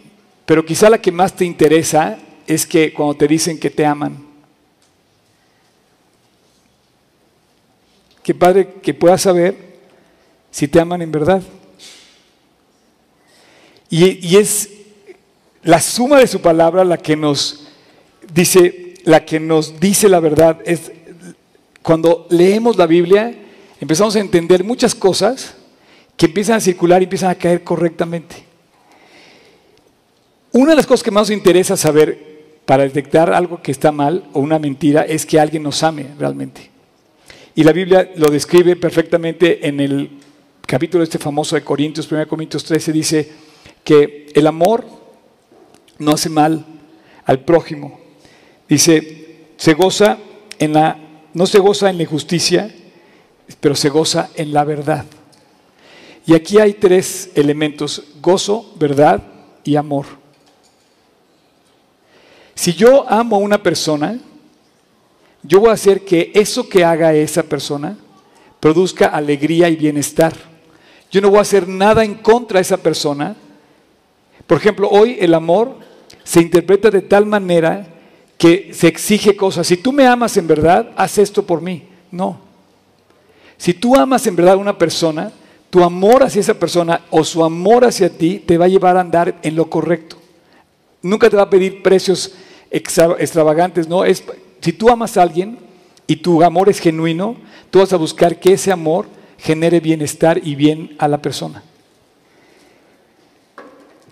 [0.47, 4.27] pero quizá la que más te interesa es que cuando te dicen que te aman.
[8.23, 9.57] Qué padre que puedas saber
[10.51, 11.43] si te aman en verdad.
[13.91, 14.71] Y, y es
[15.63, 17.69] la suma de su palabra la que nos
[18.33, 20.61] dice, la que nos dice la verdad.
[20.65, 20.93] Es
[21.83, 23.35] cuando leemos la Biblia,
[23.81, 25.55] empezamos a entender muchas cosas
[26.17, 28.52] que empiezan a circular y empiezan a caer correctamente.
[30.53, 34.25] Una de las cosas que más nos interesa saber para detectar algo que está mal
[34.35, 36.71] o una mentira es que alguien nos ame realmente.
[37.55, 40.11] Y la Biblia lo describe perfectamente en el
[40.67, 43.33] capítulo este famoso de Corintios, 1 Corintios 13, dice
[43.83, 44.85] que el amor
[45.99, 46.65] no hace mal
[47.25, 47.99] al prójimo.
[48.69, 50.19] Dice, se goza
[50.59, 50.99] en la,
[51.33, 52.75] no se goza en la injusticia,
[53.61, 55.07] pero se goza en la verdad.
[56.27, 59.23] Y aquí hay tres elementos, gozo, verdad
[59.65, 60.22] y amor.
[62.63, 64.21] Si yo amo a una persona,
[65.43, 67.99] yo voy a hacer que eso que haga esa persona
[68.61, 70.33] produzca alegría y bienestar.
[71.11, 73.35] Yo no voy a hacer nada en contra de esa persona.
[74.47, 75.77] Por ejemplo, hoy el amor
[76.23, 77.85] se interpreta de tal manera
[78.39, 79.67] que se exige cosas.
[79.67, 81.83] Si tú me amas en verdad, haz esto por mí.
[82.13, 82.39] No.
[83.57, 85.33] Si tú amas en verdad a una persona,
[85.69, 89.01] tu amor hacia esa persona o su amor hacia ti te va a llevar a
[89.01, 90.17] andar en lo correcto.
[91.03, 92.33] Nunca te va a pedir precios
[92.73, 94.05] extravagantes, no.
[94.05, 94.25] Es,
[94.61, 95.59] si tú amas a alguien
[96.07, 97.37] y tu amor es genuino,
[97.71, 99.07] tú vas a buscar que ese amor
[99.39, 101.63] genere bienestar y bien a la persona.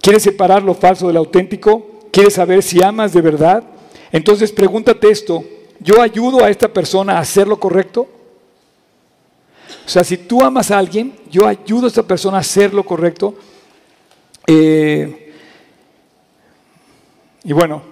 [0.01, 2.01] ¿Quieres separar lo falso del auténtico?
[2.11, 3.62] ¿Quieres saber si amas de verdad?
[4.12, 5.44] Entonces pregúntate esto,
[5.79, 8.09] ¿yo ayudo a esta persona a hacer lo correcto?
[9.87, 12.85] O sea, si tú amas a alguien, yo ayudo a esta persona a hacer lo
[12.85, 13.35] correcto.
[14.46, 15.33] Eh,
[17.44, 17.83] y bueno,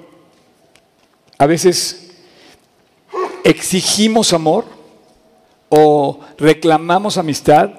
[1.39, 2.11] a veces
[3.45, 4.65] exigimos amor
[5.69, 7.71] o reclamamos amistad.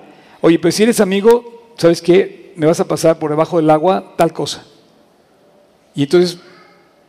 [0.42, 2.54] Oye, pero si eres amigo, ¿sabes qué?
[2.56, 4.66] Me vas a pasar por debajo del agua tal cosa.
[5.94, 6.40] Y entonces,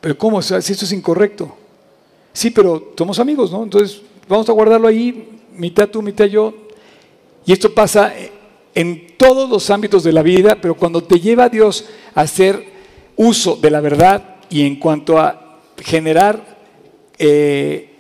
[0.01, 0.43] ¿pero cómo?
[0.43, 1.57] Si esto es incorrecto.
[2.33, 3.63] Sí, pero somos amigos, ¿no?
[3.63, 6.55] Entonces, vamos a guardarlo ahí, mitad tú, mitad yo.
[7.47, 8.13] Y esto pasa
[8.75, 12.65] en todos los ámbitos de la vida, pero cuando te lleva a Dios a hacer
[13.17, 15.50] uso de la verdad y en cuanto a
[15.81, 16.59] generar
[17.19, 17.91] eh,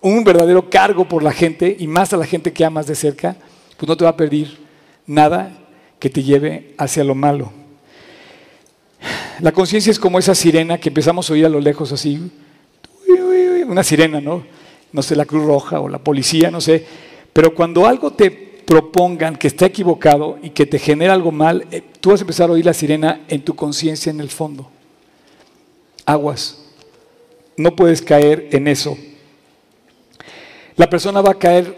[0.00, 3.36] un verdadero cargo por la gente y más a la gente que amas de cerca,
[3.76, 4.58] pues no te va a pedir
[5.06, 5.58] nada
[5.98, 7.52] que te lleve hacia lo malo.
[9.40, 12.30] La conciencia es como esa sirena que empezamos a oír a lo lejos así,
[13.66, 14.44] una sirena, ¿no?
[14.92, 16.84] No sé, la Cruz Roja o la policía, no sé.
[17.32, 21.82] Pero cuando algo te propongan que está equivocado y que te genera algo mal, eh,
[22.00, 24.70] tú vas a empezar a oír la sirena en tu conciencia en el fondo.
[26.04, 26.61] Aguas.
[27.62, 28.98] No puedes caer en eso.
[30.74, 31.76] La persona va a caer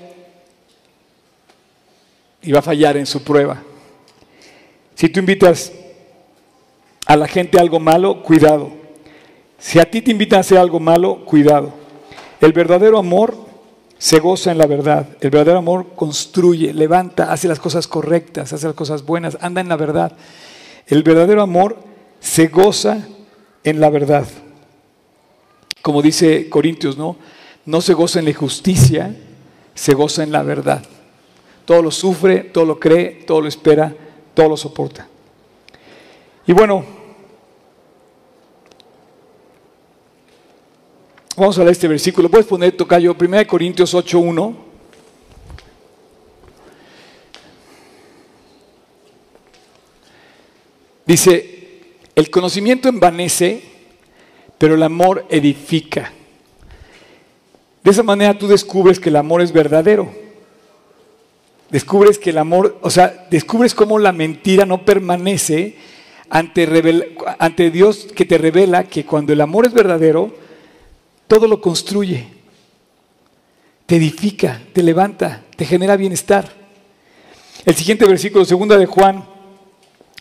[2.41, 3.63] y va a fallar en su prueba.
[4.95, 5.73] Si tú invitas
[7.05, 8.73] a la gente a algo malo, cuidado.
[9.59, 11.75] Si a ti te invitan a hacer algo malo, cuidado.
[12.41, 13.37] El verdadero amor
[13.99, 15.07] se goza en la verdad.
[15.21, 19.69] El verdadero amor construye, levanta, hace las cosas correctas, hace las cosas buenas, anda en
[19.69, 20.13] la verdad.
[20.87, 21.77] El verdadero amor
[22.21, 23.07] se goza
[23.65, 24.27] en la verdad.
[25.85, 27.15] Como dice Corintios, ¿no?
[27.67, 29.15] No se goza en la justicia,
[29.75, 30.83] se goza en la verdad.
[31.67, 33.95] Todo lo sufre, todo lo cree, todo lo espera,
[34.33, 35.07] todo lo soporta.
[36.47, 36.87] Y bueno,
[41.37, 42.31] vamos a leer este versículo.
[42.31, 44.55] Puedes poner, tocayo, 1 Corintios 8.1.
[51.05, 51.83] Dice,
[52.15, 53.74] el conocimiento envanece,
[54.59, 56.13] pero el amor edifica.
[57.83, 60.11] De esa manera tú descubres que el amor es verdadero.
[61.71, 65.77] Descubres que el amor, o sea, descubres cómo la mentira no permanece
[66.31, 70.35] ante, Dios que te revela que cuando el amor es verdadero,
[71.29, 72.27] todo lo construye,
[73.87, 76.51] te edifica, te levanta, te genera bienestar.
[77.65, 79.25] El siguiente versículo, segunda de Juan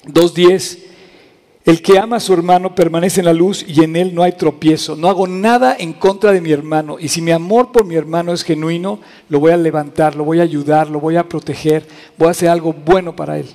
[0.05, 0.79] 2.10,
[1.65, 4.34] el que ama a su hermano permanece en la luz y en él no hay
[4.34, 4.97] tropiezo.
[4.97, 6.97] No hago nada en contra de mi hermano.
[6.99, 8.99] Y si mi amor por mi hermano es genuino,
[9.30, 12.49] lo voy a levantar, lo voy a ayudar, lo voy a proteger, voy a hacer
[12.49, 13.47] algo bueno para él.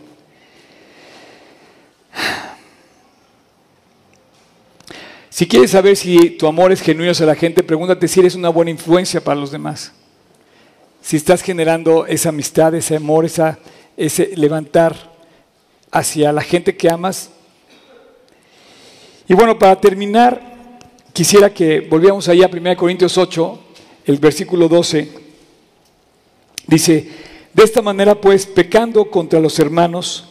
[5.29, 8.49] Si quieres saber si tu amor es genuino hacia la gente, pregúntate si eres una
[8.49, 9.93] buena influencia para los demás.
[11.03, 14.97] Si estás generando esa amistad, ese amor, ese levantar
[15.91, 17.31] hacia la gente que amas,
[19.29, 20.41] y bueno, para terminar,
[21.13, 23.59] quisiera que volviéramos ahí a 1 Corintios 8,
[24.07, 25.09] el versículo 12.
[26.67, 27.09] Dice,
[27.53, 30.31] de esta manera pues, pecando contra los hermanos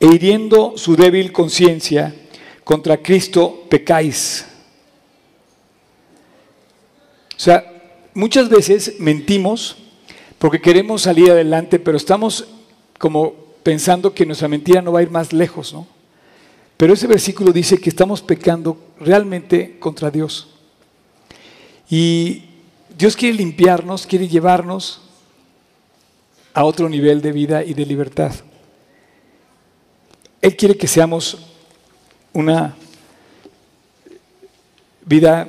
[0.00, 2.14] e hiriendo su débil conciencia,
[2.64, 4.44] contra Cristo pecáis.
[7.36, 7.64] O sea,
[8.12, 9.76] muchas veces mentimos
[10.38, 12.48] porque queremos salir adelante, pero estamos
[12.98, 15.86] como pensando que nuestra mentira no va a ir más lejos, ¿no?
[16.82, 20.48] Pero ese versículo dice que estamos pecando realmente contra Dios.
[21.88, 22.42] Y
[22.98, 25.00] Dios quiere limpiarnos, quiere llevarnos
[26.52, 28.32] a otro nivel de vida y de libertad.
[30.40, 31.52] Él quiere que seamos
[32.32, 32.74] una
[35.06, 35.48] vida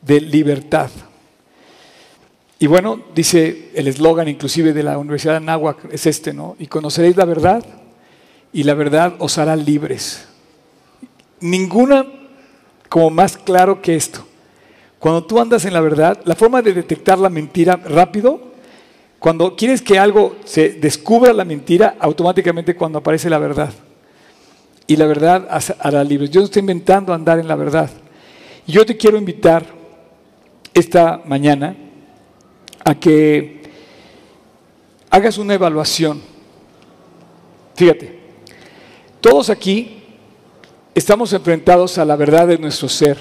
[0.00, 0.90] de libertad.
[2.58, 6.56] Y bueno, dice el eslogan inclusive de la Universidad de Anáhuac, es este, ¿no?
[6.58, 7.62] Y conoceréis la verdad
[8.50, 10.28] y la verdad os hará libres
[11.44, 12.06] ninguna
[12.88, 14.24] como más claro que esto.
[14.98, 18.52] Cuando tú andas en la verdad, la forma de detectar la mentira rápido,
[19.18, 23.72] Cuando quieres que algo se descubra la mentira, automáticamente cuando aparece la verdad.
[24.86, 26.30] Y la verdad hará libres.
[26.30, 27.88] Yo no estoy inventando andar en la verdad.
[28.66, 29.64] Yo te quiero invitar
[30.74, 31.74] esta mañana
[32.84, 33.62] a que
[35.08, 36.20] hagas una evaluación.
[37.74, 38.18] Fíjate,
[39.22, 39.93] todos aquí
[40.94, 43.18] estamos enfrentados a la verdad de nuestro ser,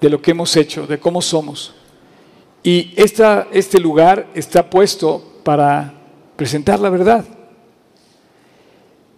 [0.00, 1.74] de lo que hemos hecho, de cómo somos.
[2.62, 5.94] Y esta, este lugar está puesto para
[6.36, 7.24] presentar la verdad.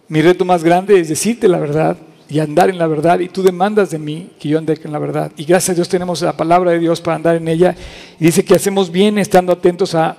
[0.07, 1.97] Mi reto más grande es decirte la verdad
[2.29, 3.19] y andar en la verdad.
[3.19, 5.31] Y tú demandas de mí que yo ande en la verdad.
[5.37, 7.75] Y gracias a Dios tenemos la palabra de Dios para andar en ella.
[8.19, 10.17] Y dice que hacemos bien estando atentos a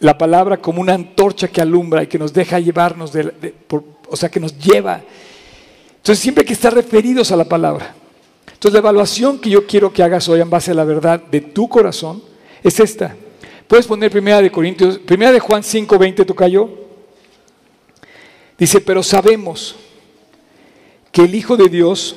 [0.00, 3.54] la palabra como una antorcha que alumbra y que nos deja llevarnos, de,
[4.08, 5.02] o sea, que nos lleva.
[6.06, 7.92] Entonces siempre hay que estar referidos a la palabra.
[8.46, 11.40] Entonces la evaluación que yo quiero que hagas hoy en base a la verdad de
[11.40, 12.22] tu corazón
[12.62, 13.16] es esta.
[13.66, 16.70] Puedes poner primera de Corintios, primera de Juan 5, 20, tocayo.
[18.56, 19.74] Dice, pero sabemos
[21.10, 22.14] que el Hijo de Dios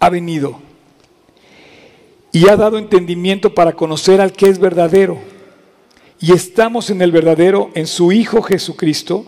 [0.00, 0.58] ha venido
[2.32, 5.18] y ha dado entendimiento para conocer al que es verdadero.
[6.20, 9.26] Y estamos en el verdadero, en su Hijo Jesucristo.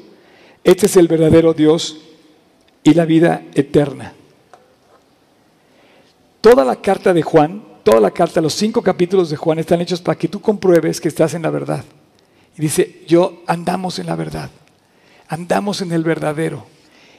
[0.65, 2.08] Este es el verdadero Dios
[2.83, 4.15] y la vida eterna.
[6.41, 10.01] Toda la carta de Juan, toda la carta, los cinco capítulos de Juan están hechos
[10.01, 11.85] para que tú compruebes que estás en la verdad.
[12.57, 14.51] Y dice, yo andamos en la verdad,
[15.29, 16.67] andamos en el verdadero,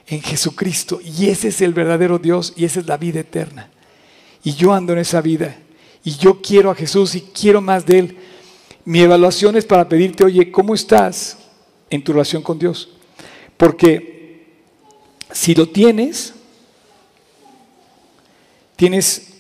[0.08, 1.00] en Jesucristo.
[1.04, 3.70] Y ese es el verdadero Dios y esa es la vida eterna.
[4.44, 5.56] Y yo ando en esa vida.
[6.04, 8.18] Y yo quiero a Jesús y quiero más de Él.
[8.86, 11.38] Mi evaluación es para pedirte, oye, ¿cómo estás
[11.90, 12.90] en tu relación con Dios?
[13.58, 14.19] Porque
[15.32, 16.34] si lo tienes,
[18.76, 19.34] tienes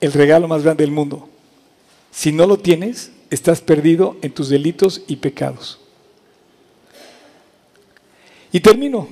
[0.00, 1.28] el regalo más grande del mundo.
[2.10, 5.78] Si no lo tienes, estás perdido en tus delitos y pecados.
[8.52, 9.08] Y termino.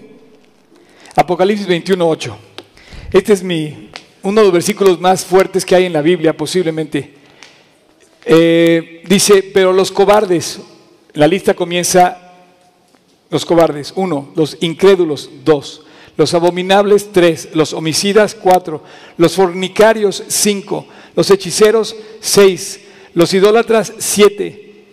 [1.14, 2.34] Apocalipsis 21.8.
[3.12, 3.90] Este es mi,
[4.22, 7.14] uno de los versículos más fuertes que hay en la Biblia, posiblemente.
[8.24, 10.60] Eh, dice, pero los cobardes,
[11.14, 12.27] la lista comienza,
[13.30, 15.82] los cobardes, uno, los incrédulos, dos,
[16.16, 18.82] los abominables, tres, los homicidas, cuatro,
[19.16, 22.80] los fornicarios, cinco, los hechiceros, seis,
[23.14, 24.86] los idólatras, siete.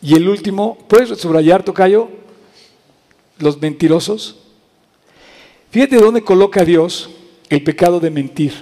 [0.00, 2.08] Y el último, ¿puedes subrayar, Tocayo?
[3.38, 4.38] Los mentirosos.
[5.70, 7.10] Fíjate dónde coloca Dios
[7.50, 8.54] el pecado de mentir.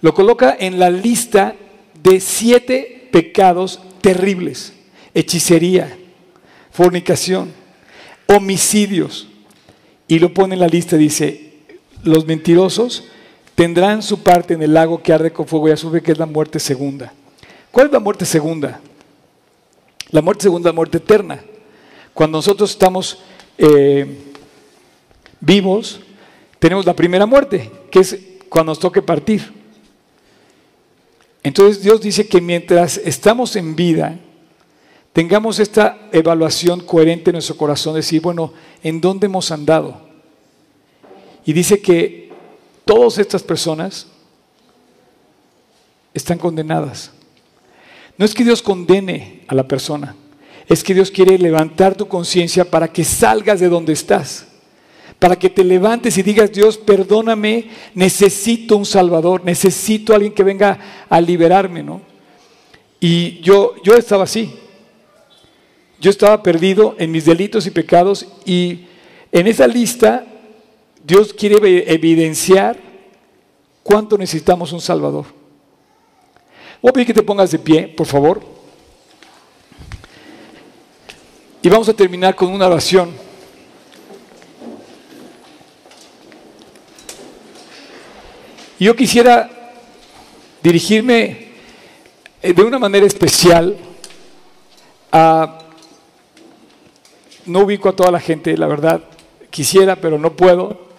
[0.00, 1.54] Lo coloca en la lista
[2.02, 4.72] de siete pecados terribles.
[5.14, 5.96] Hechicería,
[6.72, 7.52] fornicación,
[8.26, 9.28] homicidios.
[10.08, 11.52] Y lo pone en la lista, dice,
[12.02, 13.04] los mentirosos
[13.54, 16.26] tendrán su parte en el lago que arde con fuego y azufre, que es la
[16.26, 17.12] muerte segunda.
[17.70, 18.80] ¿Cuál es la muerte segunda?
[20.10, 21.42] La muerte segunda es la muerte eterna.
[22.12, 23.18] Cuando nosotros estamos
[23.56, 24.18] eh,
[25.40, 26.00] vivos,
[26.58, 29.52] tenemos la primera muerte, que es cuando nos toque partir.
[31.42, 34.18] Entonces Dios dice que mientras estamos en vida,
[35.12, 40.00] tengamos esta evaluación coherente en nuestro corazón, decir, bueno, ¿en dónde hemos andado?
[41.44, 42.30] Y dice que
[42.84, 44.06] todas estas personas
[46.14, 47.10] están condenadas.
[48.16, 50.14] No es que Dios condene a la persona,
[50.68, 54.46] es que Dios quiere levantar tu conciencia para que salgas de donde estás,
[55.18, 60.42] para que te levantes y digas, Dios, perdóname, necesito un Salvador, necesito a alguien que
[60.42, 62.00] venga a liberarme, ¿no?
[63.00, 64.54] Y yo, yo estaba así,
[66.02, 68.86] yo estaba perdido en mis delitos y pecados y
[69.30, 70.26] en esa lista
[71.04, 72.76] Dios quiere evidenciar
[73.84, 75.26] cuánto necesitamos un Salvador.
[76.82, 78.42] Voy a pedir que te pongas de pie, por favor.
[81.62, 83.12] Y vamos a terminar con una oración.
[88.76, 89.48] Yo quisiera
[90.64, 91.52] dirigirme
[92.42, 93.76] eh, de una manera especial
[95.12, 95.61] a
[97.46, 99.02] no ubico a toda la gente, la verdad,
[99.50, 100.92] quisiera, pero no puedo.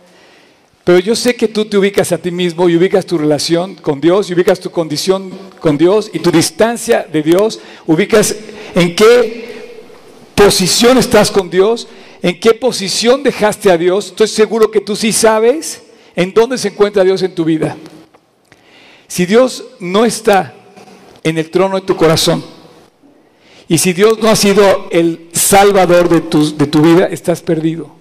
[0.84, 4.02] Pero yo sé que tú te ubicas a ti mismo y ubicas tu relación con
[4.02, 8.36] Dios, y ubicas tu condición con Dios y tu distancia de Dios, ubicas
[8.76, 9.44] en qué
[10.36, 11.88] posición estás con Dios,
[12.22, 14.08] en qué posición dejaste a Dios.
[14.08, 15.84] Estoy seguro que tú sí sabes
[16.16, 17.78] en dónde se encuentra Dios en tu vida.
[19.08, 20.54] Si Dios no está
[21.24, 22.44] en el trono de tu corazón,
[23.68, 27.92] y si Dios no ha sido el salvador de tu, de tu vida, estás perdido.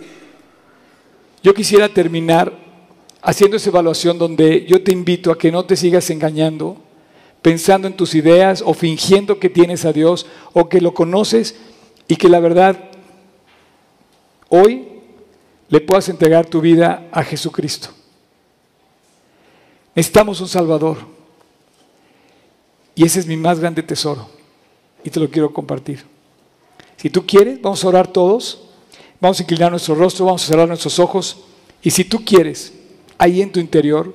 [1.42, 2.52] Yo quisiera terminar
[3.20, 6.78] haciendo esa evaluación donde yo te invito a que no te sigas engañando
[7.42, 11.56] pensando en tus ideas o fingiendo que tienes a Dios o que lo conoces
[12.08, 12.90] y que la verdad
[14.48, 14.86] hoy
[15.68, 17.88] le puedas entregar tu vida a Jesucristo.
[19.94, 20.98] Necesitamos un Salvador.
[22.94, 24.28] Y ese es mi más grande tesoro.
[25.02, 26.04] Y te lo quiero compartir.
[27.02, 28.60] Si tú quieres, vamos a orar todos.
[29.20, 31.38] Vamos a inclinar nuestro rostro, vamos a cerrar nuestros ojos.
[31.82, 32.72] Y si tú quieres,
[33.18, 34.14] ahí en tu interior,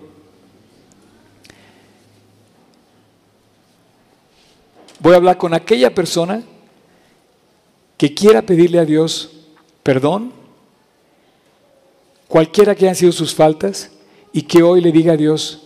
[4.99, 6.43] voy a hablar con aquella persona
[7.97, 9.31] que quiera pedirle a Dios
[9.83, 10.31] perdón,
[12.29, 13.91] cualquiera que hayan sido sus faltas,
[14.31, 15.63] y que hoy le diga a Dios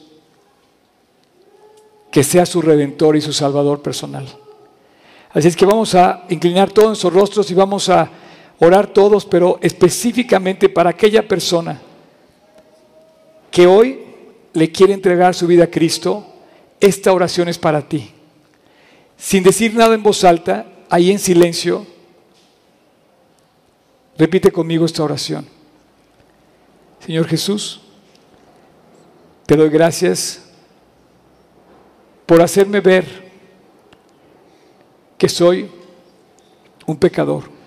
[2.12, 4.41] que sea su redentor y su salvador personal.
[5.34, 8.10] Así es que vamos a inclinar todos nuestros rostros y vamos a
[8.60, 11.82] orar todos, pero específicamente para aquella persona
[13.50, 14.00] que hoy
[14.54, 16.26] le quiere entregar su vida a Cristo,
[16.80, 18.12] esta oración es para ti.
[19.18, 21.86] Sin decir nada en voz alta, ahí en silencio,
[24.18, 25.48] repite conmigo esta oración.
[27.06, 27.82] Señor Jesús,
[29.46, 30.44] te doy gracias
[32.26, 33.21] por hacerme ver
[35.22, 35.70] que soy
[36.88, 37.62] un pecador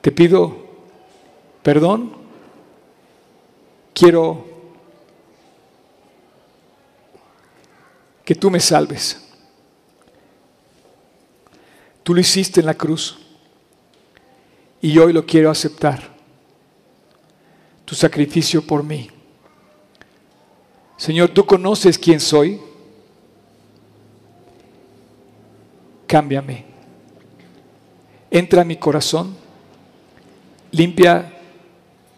[0.00, 0.70] te pido
[1.62, 2.12] perdón.
[3.92, 4.48] Quiero
[8.24, 9.26] que tú me salves.
[12.02, 13.18] Tú lo hiciste en la cruz
[14.80, 16.16] y hoy lo quiero aceptar.
[17.84, 19.10] Tu sacrificio por mí.
[20.96, 22.60] Señor, tú conoces quién soy.
[26.10, 26.64] Cámbiame.
[28.32, 29.36] Entra a mi corazón
[30.72, 31.32] limpia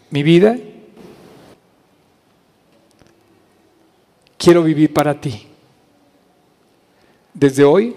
[0.09, 0.57] mi vida.
[4.39, 5.47] Quiero vivir para ti.
[7.35, 7.95] Desde hoy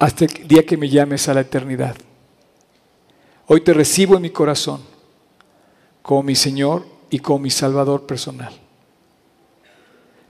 [0.00, 1.96] hasta el día que me llames a la eternidad.
[3.46, 4.80] Hoy te recibo en mi corazón
[6.02, 8.52] como mi Señor y como mi Salvador personal.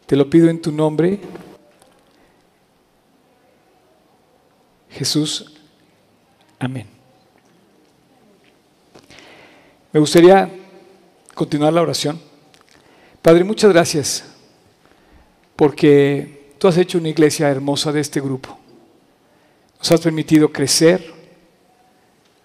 [0.04, 1.20] Te lo pido en tu nombre,
[4.98, 5.52] Jesús.
[6.58, 6.88] Amén.
[9.92, 10.50] Me gustaría
[11.34, 12.20] continuar la oración.
[13.22, 14.24] Padre, muchas gracias
[15.54, 18.58] porque tú has hecho una iglesia hermosa de este grupo.
[19.78, 21.14] Nos has permitido crecer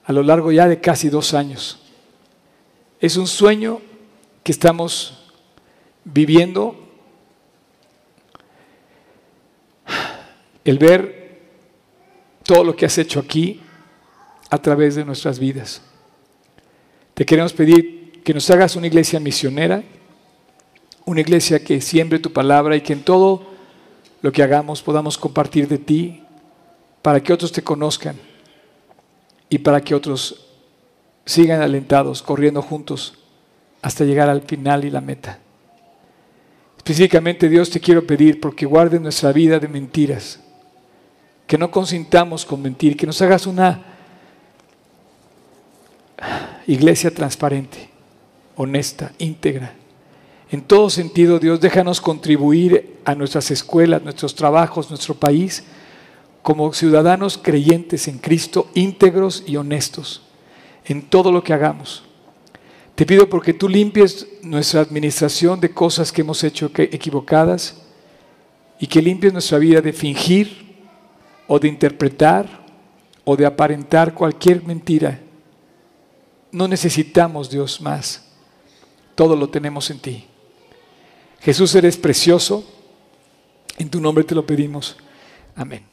[0.06, 1.80] a lo largo ya de casi dos años.
[3.00, 3.82] Es un sueño
[4.44, 5.32] que estamos
[6.04, 6.76] viviendo.
[10.64, 11.23] El ver
[12.44, 13.62] todo lo que has hecho aquí
[14.50, 15.82] a través de nuestras vidas.
[17.14, 19.84] Te queremos pedir que nos hagas una iglesia misionera,
[21.06, 23.46] una iglesia que siembre tu palabra y que en todo
[24.22, 26.24] lo que hagamos podamos compartir de ti
[27.02, 28.16] para que otros te conozcan
[29.50, 30.48] y para que otros
[31.26, 33.16] sigan alentados, corriendo juntos
[33.82, 35.40] hasta llegar al final y la meta.
[36.78, 40.40] Específicamente Dios te quiero pedir porque guarde nuestra vida de mentiras,
[41.48, 43.84] que no consintamos con mentir, que nos hagas una
[46.68, 47.90] iglesia transparente,
[48.56, 49.76] honesta, íntegra.
[50.50, 55.64] En todo sentido, Dios, déjanos contribuir a nuestras escuelas, nuestros trabajos, nuestro país,
[56.42, 60.22] como ciudadanos creyentes en Cristo, íntegros y honestos
[60.86, 62.04] en todo lo que hagamos.
[62.96, 67.82] Te pido porque tú limpies nuestra administración de cosas que hemos hecho equivocadas
[68.80, 70.63] y que limpies nuestra vida de fingir
[71.48, 72.64] o de interpretar
[73.24, 75.20] o de aparentar cualquier mentira
[76.54, 78.24] no necesitamos, Dios, más.
[79.16, 80.26] Todo lo tenemos en ti.
[81.42, 82.64] Jesús, eres precioso.
[83.78, 84.96] En tu nombre te lo pedimos.
[85.56, 85.93] Amén.